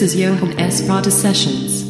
[0.00, 0.80] This is Johan S.
[0.86, 1.84] Prada Sessions.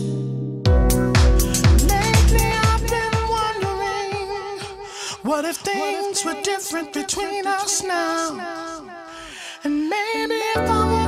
[5.23, 8.85] What if things were different between us now?
[9.63, 11.00] And maybe if I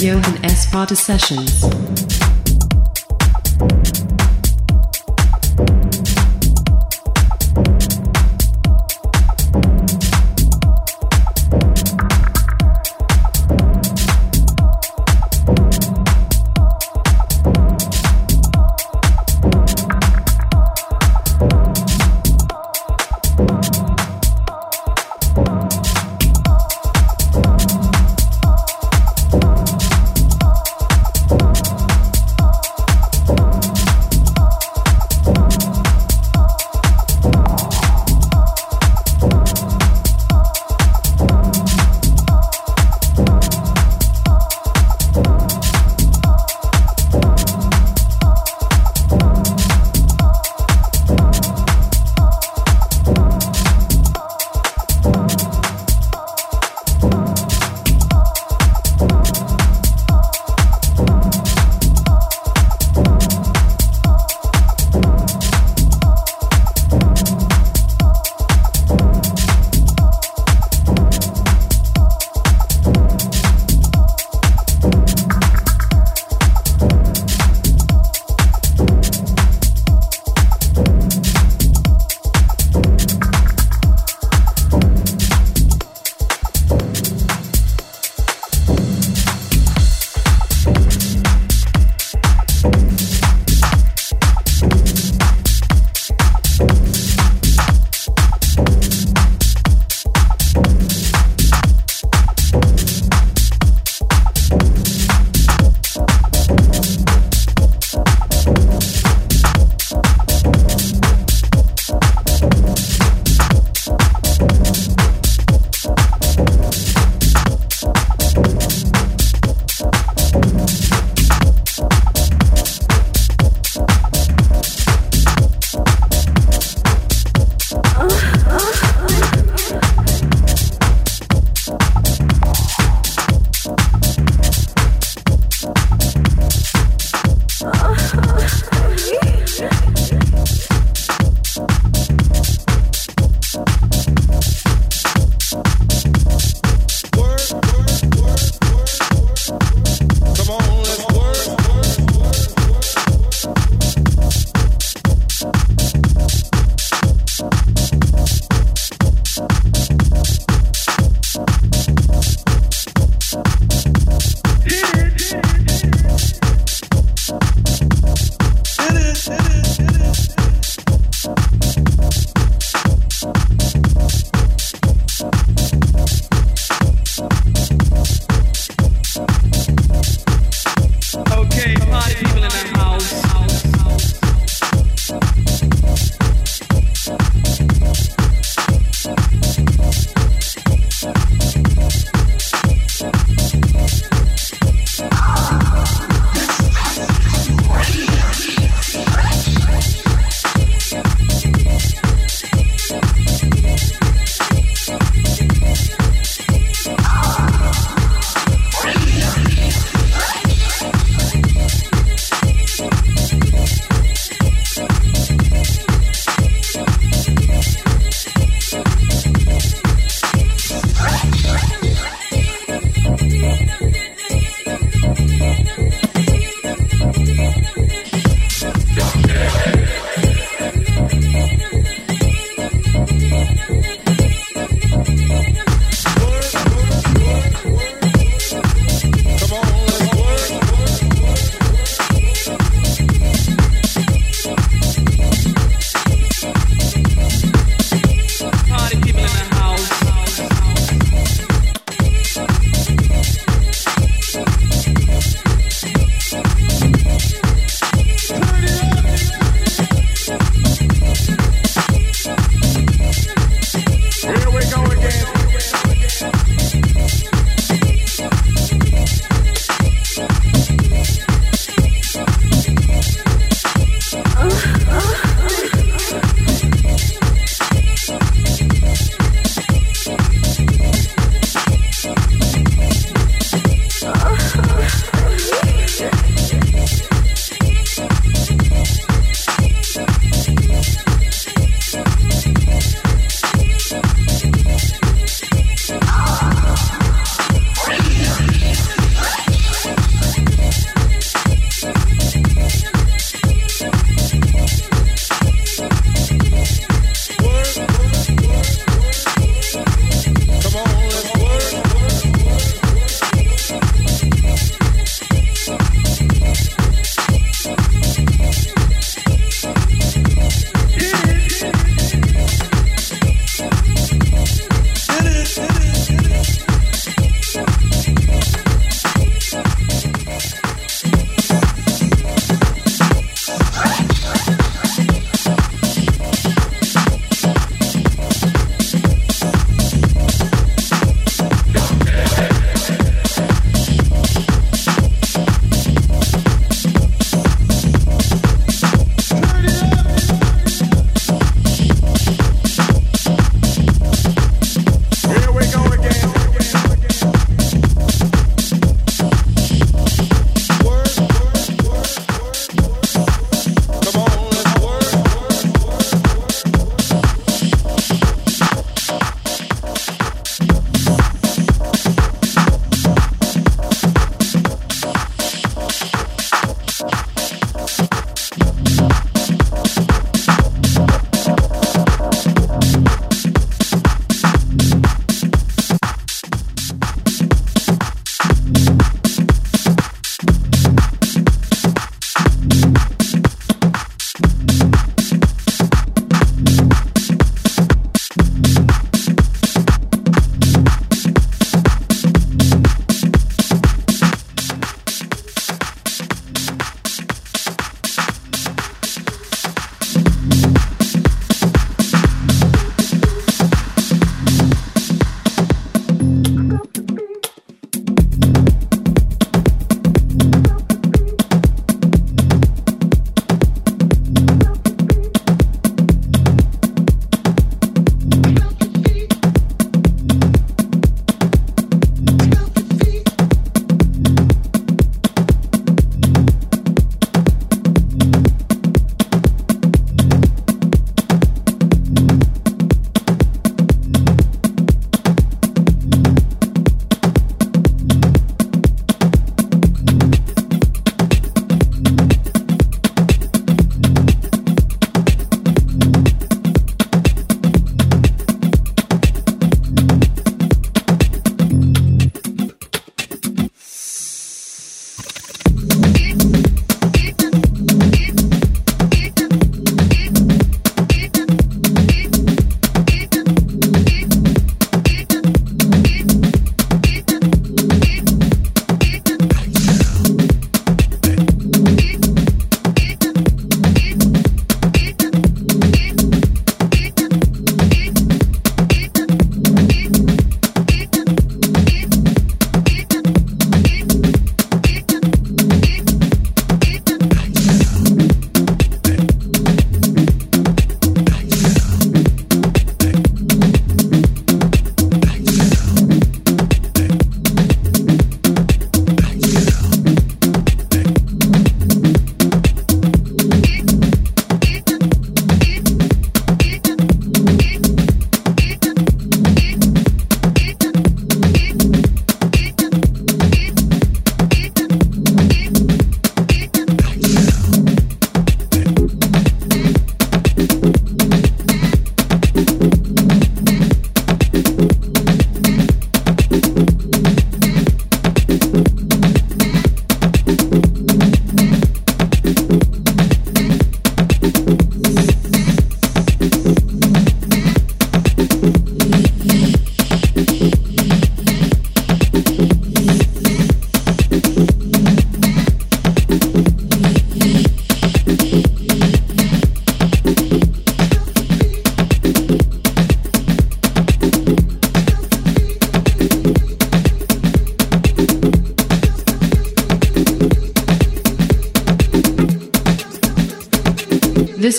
[0.00, 0.64] Johan S.
[0.70, 2.19] Potter Sessions.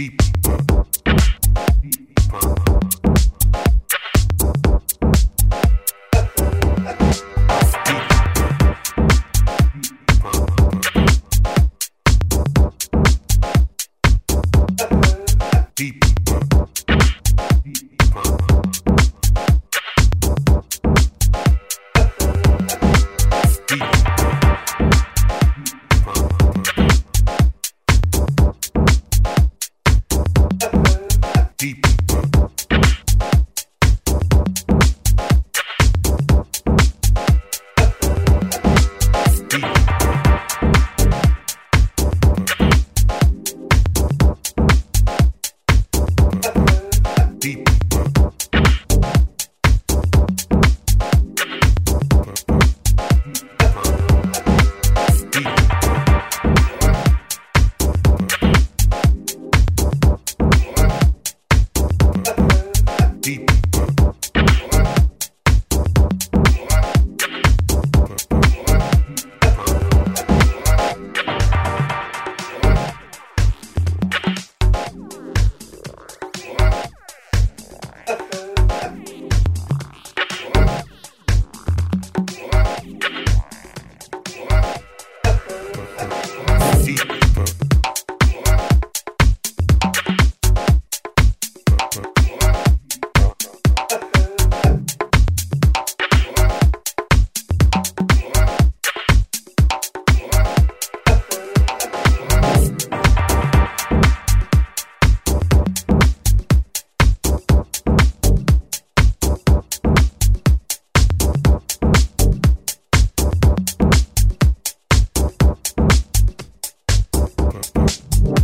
[0.00, 0.89] deep.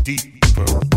[0.06, 0.95] deeper.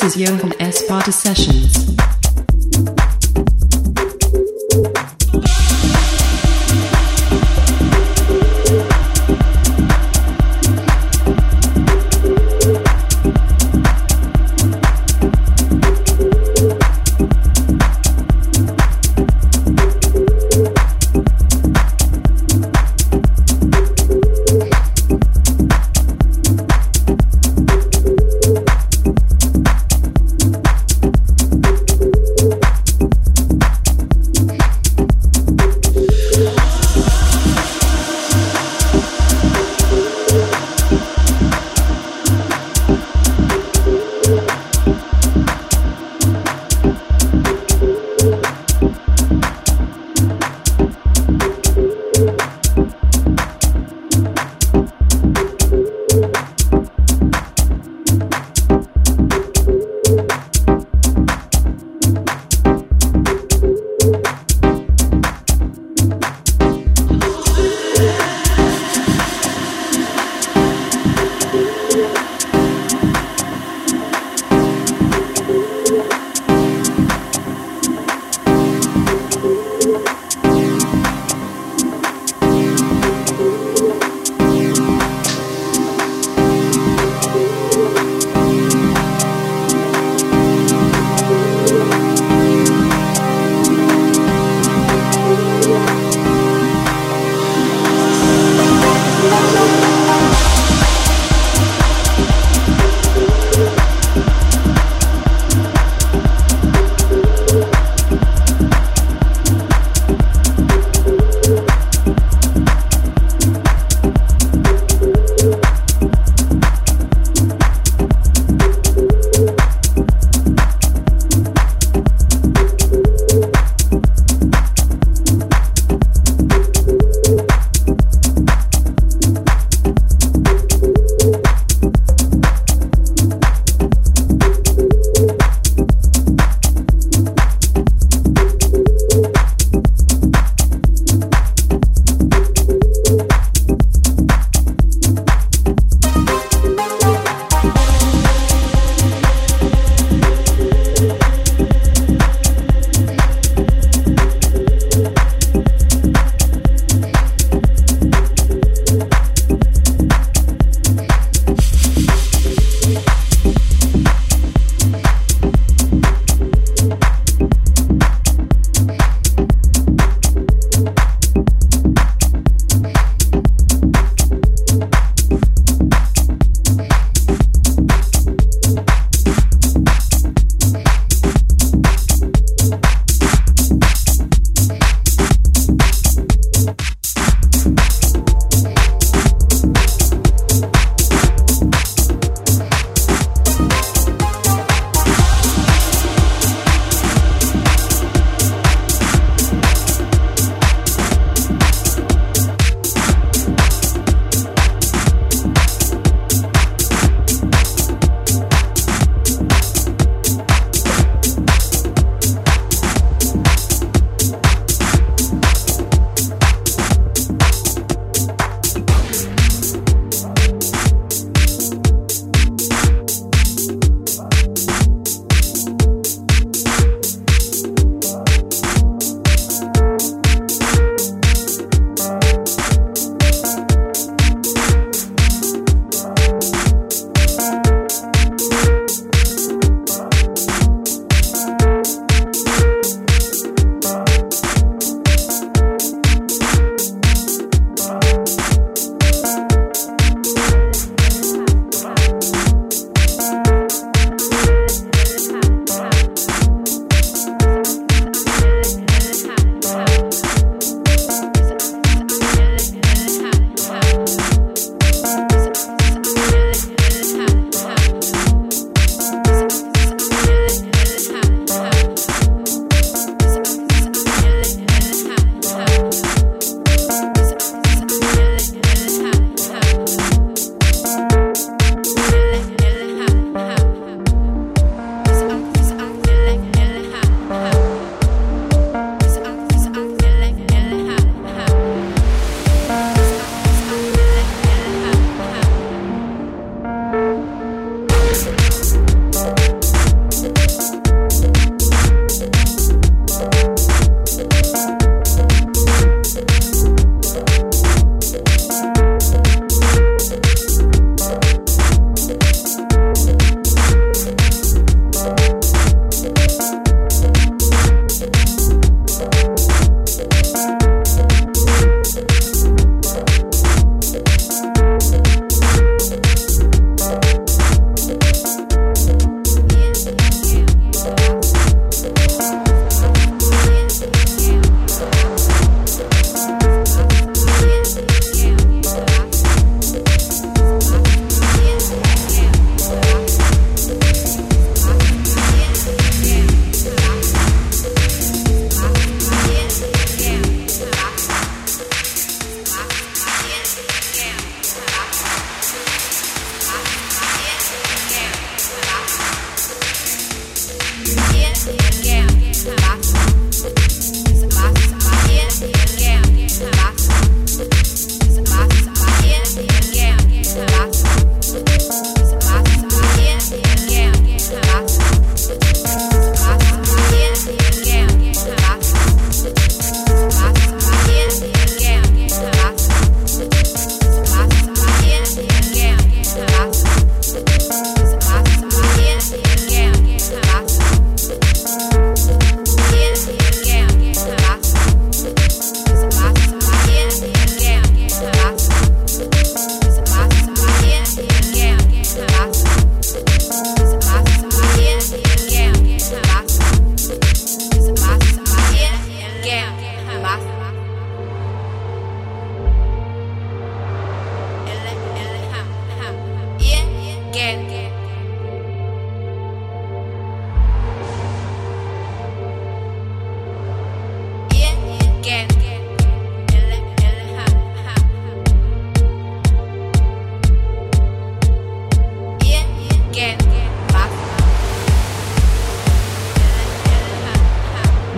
[0.00, 0.16] This